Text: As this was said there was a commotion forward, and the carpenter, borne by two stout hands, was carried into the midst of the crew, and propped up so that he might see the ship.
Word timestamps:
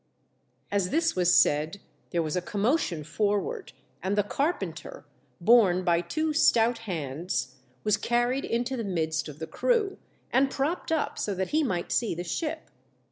As 0.71 0.89
this 0.89 1.15
was 1.15 1.31
said 1.31 1.79
there 2.09 2.23
was 2.23 2.35
a 2.35 2.41
commotion 2.41 3.03
forward, 3.03 3.71
and 4.01 4.17
the 4.17 4.23
carpenter, 4.23 5.05
borne 5.39 5.83
by 5.83 6.01
two 6.01 6.33
stout 6.33 6.79
hands, 6.89 7.57
was 7.83 7.97
carried 7.97 8.43
into 8.43 8.75
the 8.75 8.83
midst 8.83 9.29
of 9.29 9.37
the 9.37 9.45
crew, 9.45 9.99
and 10.33 10.49
propped 10.49 10.91
up 10.91 11.19
so 11.19 11.35
that 11.35 11.49
he 11.49 11.61
might 11.63 11.91
see 11.91 12.15
the 12.15 12.23
ship. 12.23 12.71